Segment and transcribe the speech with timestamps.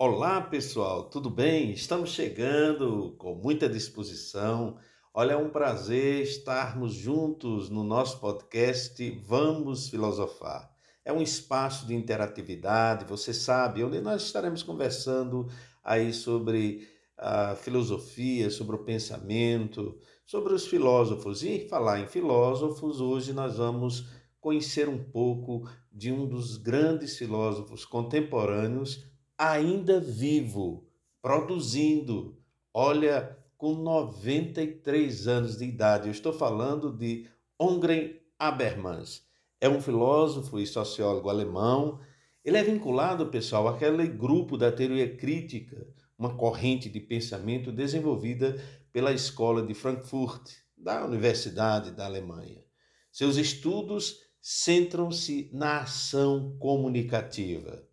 [0.00, 1.72] Olá, pessoal, tudo bem?
[1.72, 4.78] Estamos chegando com muita disposição.
[5.12, 10.70] Olha, é um prazer estarmos juntos no nosso podcast Vamos Filosofar.
[11.04, 15.48] É um espaço de interatividade, você sabe, onde nós estaremos conversando
[15.82, 16.86] aí sobre
[17.16, 21.42] a filosofia, sobre o pensamento, sobre os filósofos.
[21.42, 24.06] E falar em filósofos, hoje nós vamos
[24.40, 30.84] conhecer um pouco de um dos grandes filósofos contemporâneos ainda vivo,
[31.22, 32.36] produzindo.
[32.74, 36.08] Olha, com 93 anos de idade.
[36.08, 37.28] Eu estou falando de
[37.58, 39.22] Ongren Habermas.
[39.60, 42.00] É um filósofo e sociólogo alemão.
[42.44, 45.86] Ele é vinculado, pessoal, àquele grupo da teoria crítica,
[46.16, 48.60] uma corrente de pensamento desenvolvida
[48.92, 52.64] pela Escola de Frankfurt, da Universidade da Alemanha.
[53.10, 57.87] Seus estudos centram-se na ação comunicativa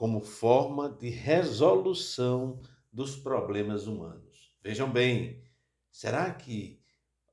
[0.00, 2.58] como forma de resolução
[2.90, 4.50] dos problemas humanos.
[4.62, 5.44] Vejam bem,
[5.90, 6.80] será que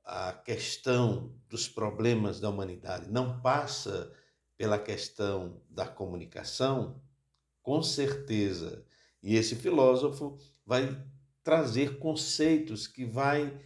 [0.04, 4.12] a questão dos problemas da humanidade não passa
[4.54, 7.00] pela questão da comunicação?
[7.62, 8.84] Com certeza.
[9.22, 10.94] E esse filósofo vai
[11.42, 13.58] trazer conceitos que vai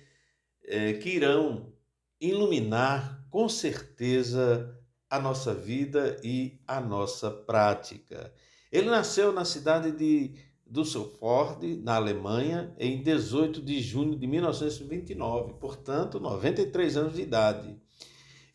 [0.63, 1.73] é, que irão
[2.21, 8.33] iluminar com certeza a nossa vida e a nossa prática.
[8.73, 10.33] Ele nasceu na cidade de
[10.67, 17.77] Düsseldorf, na Alemanha, em 18 de junho de 1929, portanto, 93 anos de idade.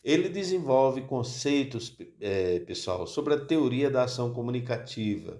[0.03, 5.39] Ele desenvolve conceitos, é, pessoal, sobre a teoria da ação comunicativa.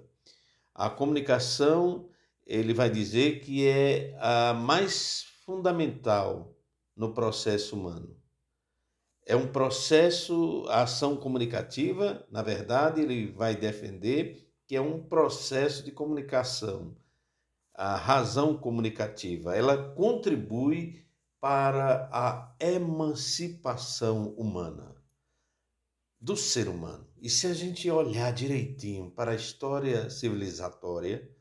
[0.72, 2.08] A comunicação,
[2.46, 6.54] ele vai dizer que é a mais fundamental
[6.96, 8.16] no processo humano.
[9.26, 15.82] É um processo, a ação comunicativa, na verdade, ele vai defender que é um processo
[15.82, 16.94] de comunicação,
[17.72, 19.56] a razão comunicativa.
[19.56, 21.02] Ela contribui
[21.40, 24.94] para a emancipação humana,
[26.20, 27.08] do ser humano.
[27.18, 31.34] E se a gente olhar direitinho para a história civilizatória,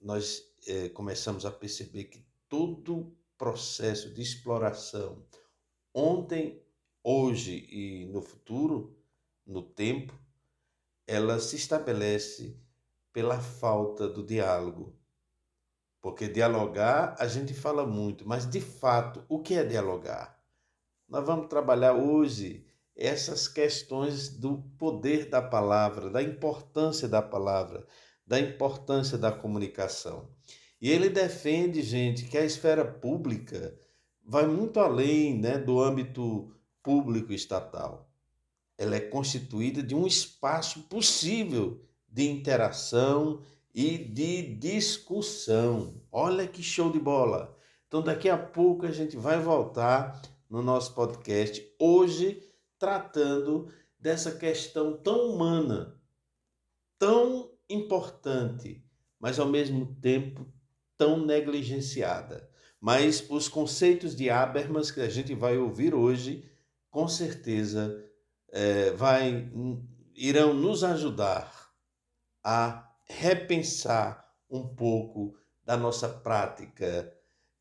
[0.00, 5.26] nós é, começamos a perceber que todo processo de exploração,
[5.92, 6.62] ontem,
[7.02, 8.96] hoje e no futuro,
[9.44, 10.16] no tempo,
[11.08, 12.54] ela se estabelece
[13.14, 14.94] pela falta do diálogo.
[16.02, 20.38] Porque dialogar a gente fala muito, mas de fato, o que é dialogar?
[21.08, 27.86] Nós vamos trabalhar hoje essas questões do poder da palavra, da importância da palavra,
[28.26, 30.28] da importância da comunicação.
[30.78, 33.74] E ele defende, gente, que a esfera pública
[34.22, 38.07] vai muito além né, do âmbito público estatal
[38.78, 43.42] ela é constituída de um espaço possível de interação
[43.74, 46.00] e de discussão.
[46.10, 47.56] Olha que show de bola!
[47.88, 52.42] Então, daqui a pouco a gente vai voltar no nosso podcast, hoje
[52.78, 53.68] tratando
[53.98, 55.96] dessa questão tão humana,
[56.98, 58.82] tão importante,
[59.18, 60.46] mas ao mesmo tempo
[60.96, 62.48] tão negligenciada.
[62.80, 66.48] Mas os conceitos de Habermas que a gente vai ouvir hoje,
[66.90, 68.07] com certeza
[68.50, 69.50] é, vai,
[70.14, 71.70] irão nos ajudar
[72.42, 77.12] a repensar um pouco da nossa prática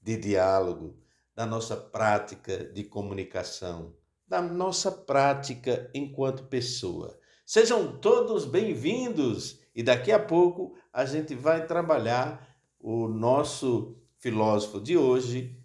[0.02, 0.98] de diálogo,
[1.36, 3.94] da nossa prática de comunicação,
[4.28, 7.18] da nossa prática enquanto pessoa.
[7.46, 12.48] Sejam todos bem-vindos e daqui a pouco a gente vai trabalhar
[12.80, 15.58] o nosso filósofo de hoje,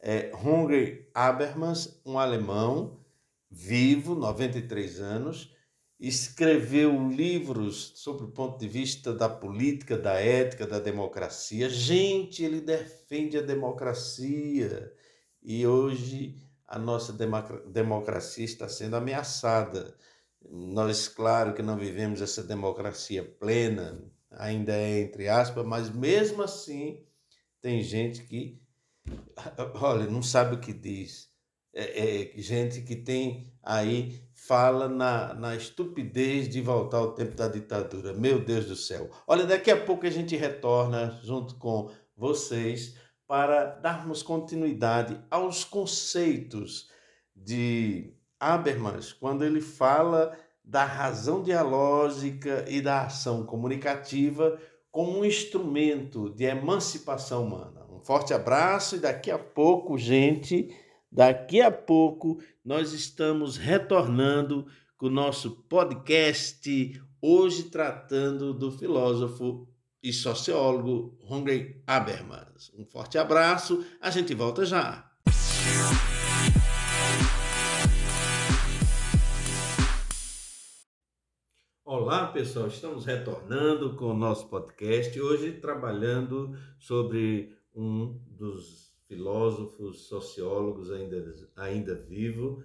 [0.00, 3.03] é Hungry Habermas, um alemão
[3.54, 5.54] vivo, 93 anos,
[5.98, 11.70] escreveu livros sobre o ponto de vista da política, da ética, da democracia.
[11.70, 14.92] Gente, ele defende a democracia
[15.40, 17.12] e hoje a nossa
[17.66, 19.96] democracia está sendo ameaçada.
[20.50, 24.02] Nós, claro que não vivemos essa democracia plena,
[24.32, 27.06] ainda é entre aspas, mas mesmo assim
[27.62, 28.60] tem gente que,
[29.80, 31.33] olha, não sabe o que diz
[31.74, 37.48] é, é, gente que tem aí, fala na, na estupidez de voltar ao tempo da
[37.48, 38.12] ditadura.
[38.12, 39.10] Meu Deus do céu.
[39.26, 42.94] Olha, daqui a pouco a gente retorna junto com vocês
[43.26, 46.90] para darmos continuidade aos conceitos
[47.34, 54.58] de Habermas, quando ele fala da razão dialógica e da ação comunicativa
[54.90, 57.84] como um instrumento de emancipação humana.
[57.90, 60.74] Um forte abraço e daqui a pouco, gente
[61.14, 64.66] Daqui a pouco nós estamos retornando
[64.96, 69.68] com o nosso podcast, hoje tratando do filósofo
[70.02, 72.72] e sociólogo Hungry Habermas.
[72.76, 75.08] Um forte abraço, a gente volta já.
[81.84, 90.90] Olá pessoal, estamos retornando com o nosso podcast, hoje trabalhando sobre um dos filósofos, sociólogos
[90.90, 92.62] ainda, ainda vivo,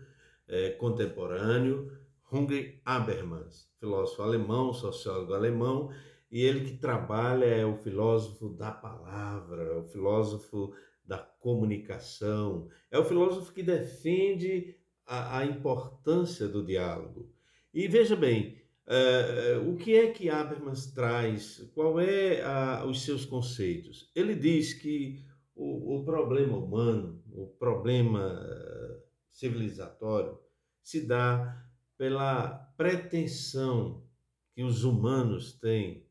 [0.48, 1.92] é, contemporâneo,
[2.32, 5.92] Hungry Habermas, filósofo alemão, sociólogo alemão,
[6.32, 10.74] e ele que trabalha é o filósofo da palavra, o filósofo
[11.06, 14.76] da comunicação, é o filósofo que defende
[15.06, 17.32] a, a importância do diálogo.
[17.74, 21.68] E veja bem, uh, o que é que Habermas traz?
[21.74, 24.12] Qual é a, os seus conceitos?
[24.16, 25.24] Ele diz que
[25.60, 30.40] o, o problema humano, o problema uh, civilizatório,
[30.82, 32.48] se dá pela
[32.78, 34.08] pretensão
[34.56, 36.08] que os humanos têm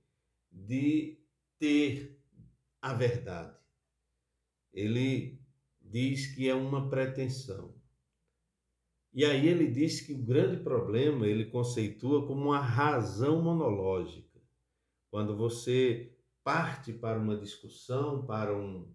[0.52, 1.18] de
[1.58, 2.20] ter
[2.82, 3.56] a verdade.
[4.70, 5.40] Ele
[5.80, 7.74] diz que é uma pretensão.
[9.14, 14.38] E aí ele diz que o grande problema ele conceitua como uma razão monológica.
[15.10, 16.14] Quando você
[16.44, 18.94] parte para uma discussão, para um,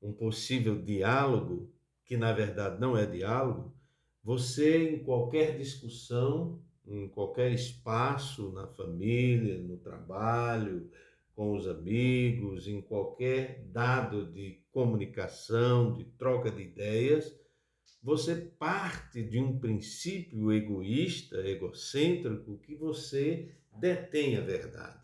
[0.00, 1.72] um possível diálogo,
[2.04, 3.74] que na verdade não é diálogo,
[4.22, 10.90] você em qualquer discussão em qualquer espaço, na família, no trabalho,
[11.34, 17.32] com os amigos, em qualquer dado de comunicação, de troca de ideias,
[18.02, 24.98] você parte de um princípio egoísta, egocêntrico, que você detém a verdade.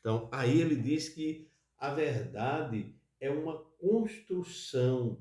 [0.00, 1.48] Então, aí ele diz que
[1.78, 2.93] a verdade
[3.24, 5.18] é uma construção,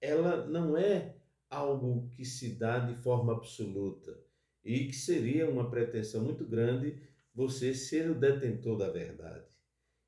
[0.00, 1.14] ela não é
[1.50, 4.18] algo que se dá de forma absoluta
[4.64, 6.98] e que seria uma pretensão muito grande
[7.34, 9.44] você ser o detentor da verdade.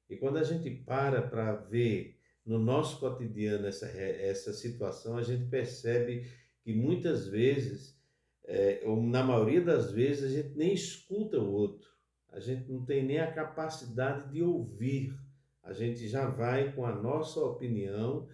[0.09, 5.45] E quando a gente para para ver no nosso cotidiano essa, essa situação, a gente
[5.51, 6.27] percebe
[6.63, 8.01] que muitas vezes,
[8.45, 11.91] é, ou na maioria das vezes, a gente nem escuta o outro,
[12.31, 15.15] a gente não tem nem a capacidade de ouvir,
[15.63, 18.29] a gente já vai com a nossa opinião,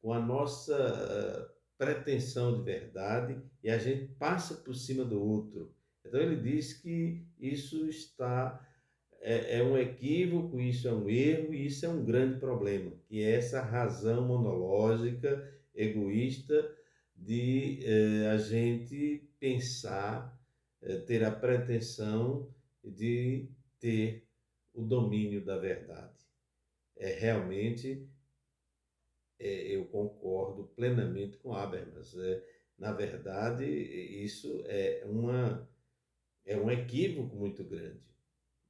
[0.00, 5.74] com a nossa pretensão de verdade e a gente passa por cima do outro.
[6.04, 8.60] Então ele diz que isso está
[9.20, 13.22] é, é, um equívoco, isso é um erro e isso é um grande problema, que
[13.22, 16.70] é essa razão monológica, egoísta
[17.16, 20.38] de é, a gente pensar,
[20.82, 22.48] é, ter a pretensão
[22.84, 23.48] de
[23.80, 24.28] ter
[24.74, 26.23] o domínio da verdade.
[26.96, 28.08] É realmente
[29.38, 32.16] é, eu concordo plenamente com Habermas.
[32.16, 32.42] É,
[32.78, 35.68] na verdade, isso é, uma,
[36.44, 38.08] é um equívoco muito grande.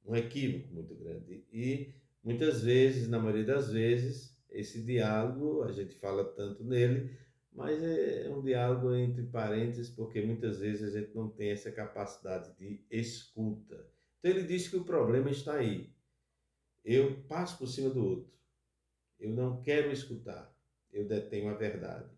[0.05, 1.45] Um equívoco muito grande.
[1.51, 1.93] E
[2.23, 7.17] muitas vezes, na maioria das vezes, esse diálogo, a gente fala tanto nele,
[7.51, 12.53] mas é um diálogo entre parênteses, porque muitas vezes a gente não tem essa capacidade
[12.57, 13.87] de escuta.
[14.19, 15.94] Então ele diz que o problema está aí.
[16.85, 18.31] Eu passo por cima do outro.
[19.19, 20.55] Eu não quero escutar
[20.95, 22.09] eu detenho a verdade.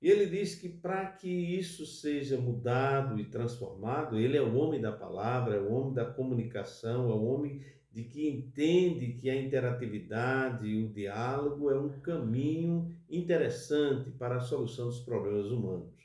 [0.00, 4.80] E ele diz que para que isso seja mudado e transformado, ele é o homem
[4.80, 9.34] da palavra, é o homem da comunicação, é o homem de que entende que a
[9.34, 15.98] interatividade e o diálogo é um caminho interessante para a solução dos problemas humanos.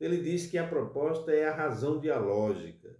[0.00, 2.96] Ele diz que a proposta é a razão dialógica.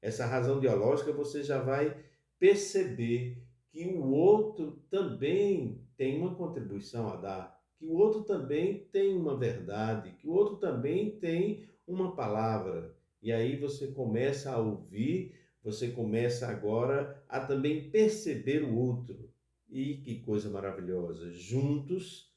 [0.00, 1.96] Essa razão dialógica você já vai
[2.38, 9.16] perceber que o outro também tem uma contribuição a dar que o outro também tem
[9.16, 12.96] uma verdade, que o outro também tem uma palavra.
[13.22, 19.32] E aí você começa a ouvir, você começa agora a também perceber o outro.
[19.70, 21.30] E que coisa maravilhosa!
[21.30, 22.34] Juntos,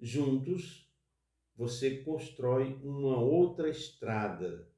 [0.00, 0.90] juntos,
[1.54, 4.68] você constrói uma outra estrada,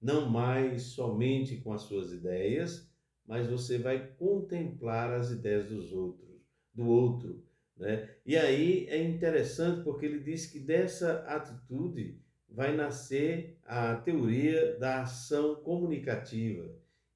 [0.00, 2.89] não mais somente com as suas ideias,
[3.26, 6.28] mas você vai contemplar as ideias dos outros,
[6.74, 7.44] do outro,
[7.76, 8.08] né?
[8.26, 15.02] E aí é interessante porque ele diz que dessa atitude vai nascer a teoria da
[15.02, 16.70] ação comunicativa,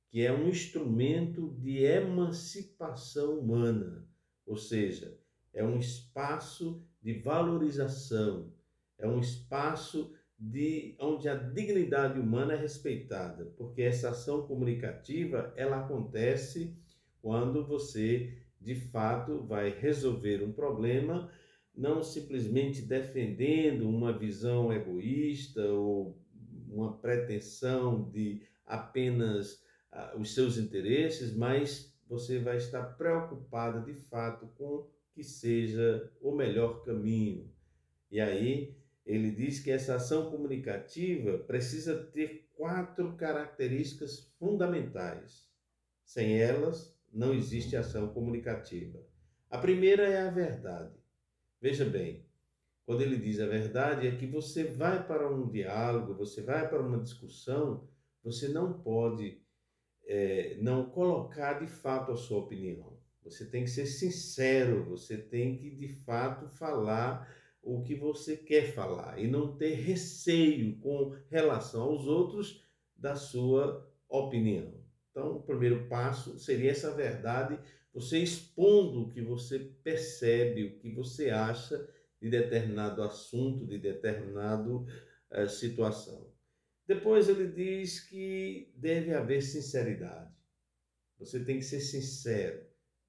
[0.09, 4.07] que é um instrumento de emancipação humana,
[4.47, 5.19] ou seja,
[5.53, 8.53] é um espaço de valorização,
[8.97, 15.85] é um espaço de onde a dignidade humana é respeitada, porque essa ação comunicativa ela
[15.85, 16.77] acontece
[17.23, 21.31] quando você de fato vai resolver um problema,
[21.77, 26.19] não simplesmente defendendo uma visão egoísta ou
[26.69, 29.63] uma pretensão de apenas
[29.93, 36.35] uh, os seus interesses, mas você vai estar preocupada de fato com que seja o
[36.35, 37.51] melhor caminho.
[38.11, 45.47] E aí ele diz que essa ação comunicativa precisa ter quatro características fundamentais.
[46.05, 48.99] Sem elas, não existe ação comunicativa.
[49.51, 50.95] A primeira é a verdade.
[51.61, 52.25] Veja bem,
[52.87, 56.83] quando ele diz a verdade, é que você vai para um diálogo, você vai para
[56.83, 57.89] uma discussão,
[58.23, 59.41] você não pode
[60.07, 62.99] é, não colocar de fato a sua opinião.
[63.23, 67.27] Você tem que ser sincero, você tem que de fato falar
[67.65, 72.63] o que você quer falar e não ter receio com relação aos outros
[72.95, 74.73] da sua opinião.
[75.11, 77.59] Então, o primeiro passo seria essa verdade,
[77.93, 81.89] você expondo o que você percebe, o que você acha
[82.21, 86.33] de determinado assunto, de determinada uh, situação.
[86.87, 90.35] Depois ele diz que deve haver sinceridade.
[91.19, 92.67] Você tem que ser sincero,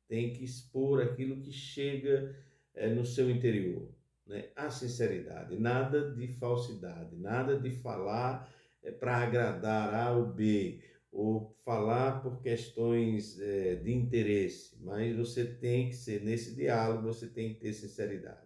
[0.08, 2.36] tem que expor aquilo que chega
[2.76, 3.92] uh, no seu interior.
[4.26, 4.50] Né?
[4.56, 8.52] A sinceridade, nada de falsidade, nada de falar
[8.84, 15.88] uh, para agradar A ou B, ou falar por questões de interesse, mas você tem
[15.88, 18.46] que ser, nesse diálogo, você tem que ter sinceridade.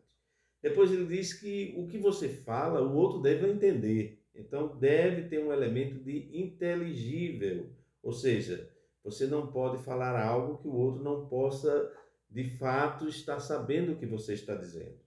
[0.62, 4.22] Depois ele diz que o que você fala, o outro deve entender.
[4.36, 7.72] Então deve ter um elemento de inteligível,
[8.02, 8.70] ou seja,
[9.04, 11.92] você não pode falar algo que o outro não possa
[12.30, 14.98] de fato estar sabendo o que você está dizendo.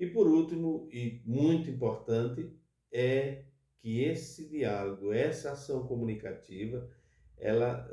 [0.00, 2.50] E por último, e muito importante,
[2.90, 3.44] é
[3.78, 6.90] que esse diálogo, essa ação comunicativa,
[7.36, 7.86] ela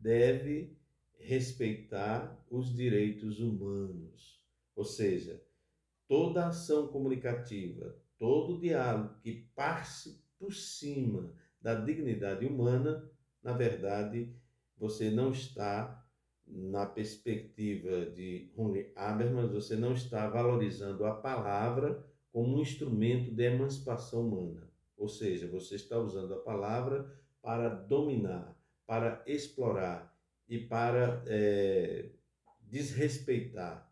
[0.00, 0.74] deve
[1.18, 4.42] respeitar os direitos humanos.
[4.74, 5.44] Ou seja,
[6.08, 13.06] toda ação comunicativa, todo diálogo que passe por cima da dignidade humana,
[13.42, 14.34] na verdade,
[14.78, 15.99] você não está
[16.52, 23.42] na perspectiva de Henry Habermas, você não está valorizando a palavra como um instrumento de
[23.42, 24.70] emancipação humana.
[24.96, 27.10] Ou seja, você está usando a palavra
[27.42, 30.14] para dominar, para explorar
[30.48, 32.10] e para é,
[32.60, 33.90] desrespeitar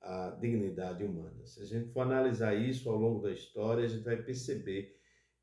[0.00, 1.44] a dignidade humana.
[1.46, 4.96] Se a gente for analisar isso ao longo da história, a gente vai perceber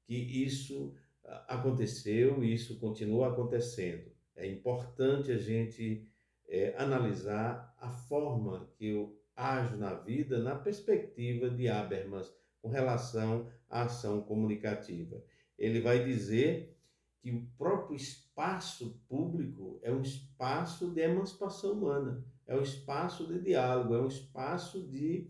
[0.05, 4.11] que isso ah, aconteceu e isso continua acontecendo.
[4.35, 6.07] É importante a gente
[6.47, 13.47] é, analisar a forma que eu ajo na vida na perspectiva de Habermas com relação
[13.69, 15.23] à ação comunicativa.
[15.57, 16.75] Ele vai dizer
[17.21, 23.41] que o próprio espaço público é um espaço de emancipação humana é um espaço de
[23.41, 25.29] diálogo, é um espaço de,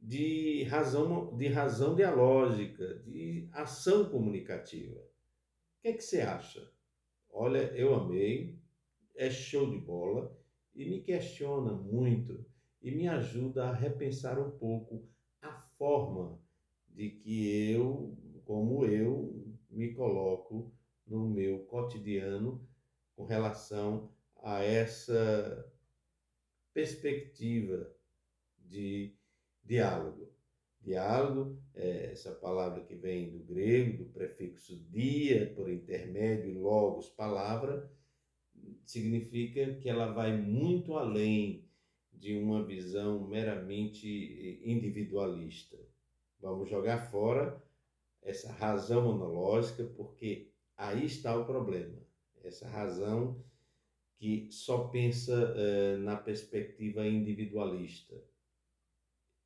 [0.00, 4.98] de, razão, de razão dialógica, de ação comunicativa.
[4.98, 6.68] O que é que você acha?
[7.30, 8.58] Olha, eu amei,
[9.14, 10.36] é show de bola
[10.78, 12.46] e me questiona muito
[12.80, 15.04] e me ajuda a repensar um pouco
[15.42, 16.40] a forma
[16.86, 20.72] de que eu, como eu, me coloco
[21.04, 22.64] no meu cotidiano
[23.16, 25.68] com relação a essa
[26.72, 27.92] perspectiva
[28.56, 29.16] de
[29.64, 30.32] diálogo.
[30.80, 37.90] Diálogo é essa palavra que vem do grego, do prefixo dia, por intermédio, logos, palavra,
[38.84, 41.68] significa que ela vai muito além
[42.12, 45.78] de uma visão meramente individualista.
[46.40, 47.62] Vamos jogar fora
[48.22, 51.98] essa razão monológica, porque aí está o problema.
[52.42, 53.44] Essa razão
[54.18, 58.20] que só pensa uh, na perspectiva individualista.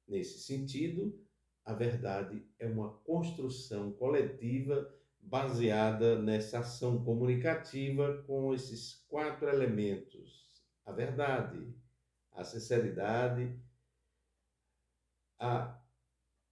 [0.09, 1.19] Nesse sentido,
[1.65, 4.93] a verdade é uma construção coletiva
[5.33, 10.47] baseada nessa ação comunicativa com esses quatro elementos:
[10.85, 11.75] a verdade,
[12.33, 13.59] a sinceridade,
[15.39, 15.81] a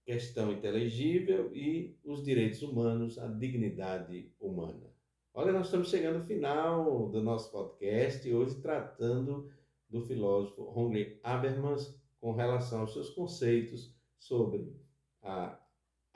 [0.02, 4.90] questão inteligível e os direitos humanos, a dignidade humana.
[5.34, 9.52] Olha, nós estamos chegando ao final do nosso podcast, hoje tratando
[9.90, 14.74] do filósofo Henri Habermas com relação aos seus conceitos sobre
[15.22, 15.59] a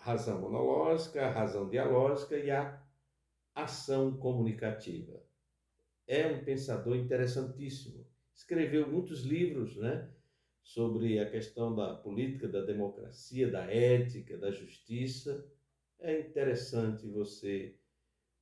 [0.05, 2.79] razão monológica, a razão dialógica e a
[3.55, 5.25] ação comunicativa.
[6.07, 8.07] É um pensador interessantíssimo.
[8.35, 10.11] Escreveu muitos livros, né?
[10.63, 15.51] Sobre a questão da política, da democracia, da ética, da justiça.
[15.99, 17.75] É interessante você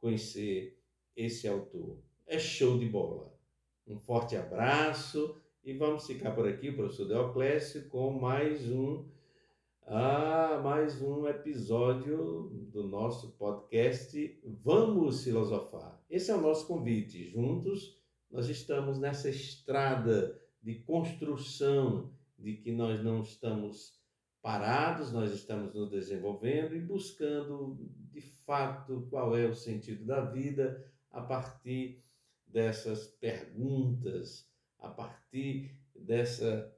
[0.00, 0.82] conhecer
[1.14, 2.02] esse autor.
[2.26, 3.32] É show de bola.
[3.86, 9.11] Um forte abraço e vamos ficar por aqui, professor Deoclésio, com mais um
[9.86, 16.00] ah, mais um episódio do nosso podcast Vamos Filosofar.
[16.08, 17.24] Esse é o nosso convite.
[17.24, 24.00] Juntos nós estamos nessa estrada de construção, de que nós não estamos
[24.40, 27.76] parados, nós estamos nos desenvolvendo e buscando
[28.10, 32.02] de fato qual é o sentido da vida a partir
[32.46, 34.48] dessas perguntas,
[34.78, 36.72] a partir dessa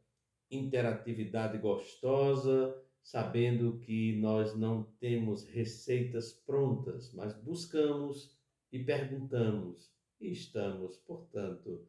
[0.51, 8.35] interatividade gostosa, sabendo que nós não temos receitas prontas, mas buscamos
[8.73, 11.87] e perguntamos e estamos, portanto,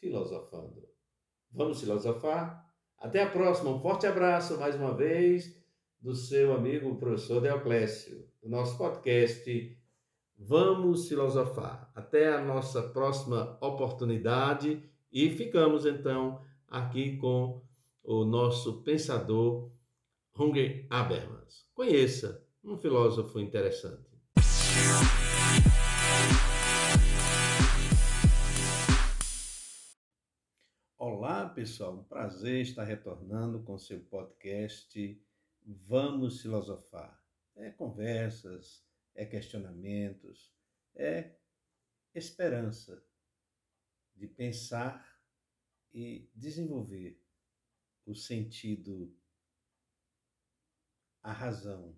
[0.00, 0.86] filosofando.
[1.52, 2.68] Vamos filosofar?
[2.98, 3.70] Até a próxima.
[3.70, 5.56] Um forte abraço mais uma vez
[6.00, 9.78] do seu amigo professor Deoclésio, do nosso podcast
[10.36, 11.90] Vamos Filosofar.
[11.94, 14.82] Até a nossa próxima oportunidade
[15.12, 17.62] e ficamos então aqui com
[18.02, 19.70] o nosso pensador
[20.38, 21.66] Hunger Habermas.
[21.72, 24.06] Conheça um filósofo interessante.
[30.98, 31.94] Olá, pessoal.
[31.94, 35.18] Um prazer estar retornando com seu podcast
[35.64, 37.18] Vamos Filosofar.
[37.54, 40.54] É conversas, é questionamentos,
[40.94, 41.34] é
[42.14, 43.02] esperança
[44.14, 45.18] de pensar
[45.94, 47.18] e desenvolver
[48.04, 49.16] o sentido,
[51.26, 51.92] a razão,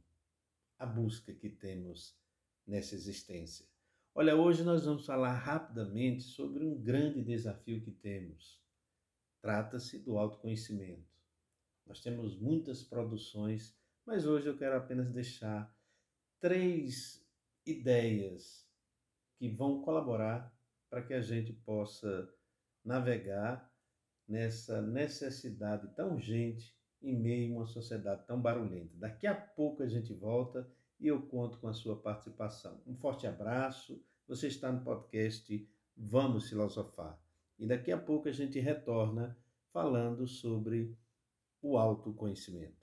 [0.78, 2.18] a busca que temos
[2.66, 3.68] nessa existência.
[4.14, 8.58] Olha, hoje nós vamos falar rapidamente sobre um grande desafio que temos.
[9.42, 11.14] Trata-se do autoconhecimento.
[11.84, 15.76] Nós temos muitas produções, mas hoje eu quero apenas deixar
[16.40, 17.22] três
[17.66, 18.66] ideias
[19.38, 20.58] que vão colaborar
[20.88, 22.34] para que a gente possa
[22.82, 23.70] navegar
[24.26, 28.96] nessa necessidade tão urgente em meio a uma sociedade tão barulhenta.
[28.96, 30.68] Daqui a pouco a gente volta
[31.00, 32.80] e eu conto com a sua participação.
[32.86, 34.02] Um forte abraço.
[34.26, 37.18] Você está no podcast Vamos Filosofar.
[37.58, 39.36] E daqui a pouco a gente retorna
[39.72, 40.96] falando sobre
[41.60, 42.77] o autoconhecimento.